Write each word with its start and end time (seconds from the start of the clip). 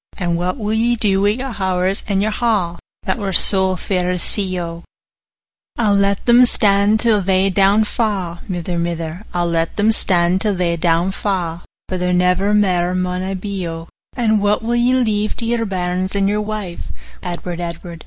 And 0.17 0.35
what 0.35 0.57
will 0.57 0.73
ye 0.73 0.95
do 0.95 1.21
wi' 1.21 1.35
your 1.37 1.53
tow'rs 1.53 2.01
and 2.07 2.23
your 2.23 2.31
ha', 2.31 2.71
35 2.71 2.79
That 3.05 3.19
were 3.19 3.31
sae 3.33 3.75
fair 3.75 4.13
to 4.13 4.17
see, 4.17 4.59
O?' 4.59 4.83
'I'll 5.77 5.93
let 5.93 6.25
them 6.25 6.47
stand 6.47 6.99
till 6.99 7.21
they 7.21 7.51
doun 7.51 7.83
fa', 7.83 8.39
Mither, 8.47 8.79
mither; 8.79 9.23
I'll 9.31 9.45
let 9.45 9.75
them 9.77 9.91
stand 9.91 10.41
till 10.41 10.55
they 10.55 10.75
doun 10.75 11.11
fa', 11.11 11.61
For 11.87 11.99
here 11.99 12.13
never 12.13 12.51
mair 12.55 12.95
maun 12.95 13.21
I 13.21 13.35
be, 13.35 13.67
O.' 13.67 13.89
40 14.15 14.15
'And 14.23 14.41
what 14.41 14.63
will 14.63 14.73
ye 14.73 14.95
leave 14.95 15.35
to 15.37 15.45
your 15.45 15.67
bairns 15.67 16.15
and 16.15 16.27
your 16.27 16.41
wife, 16.41 16.87
Edward, 17.21 17.59
Edward? 17.61 17.99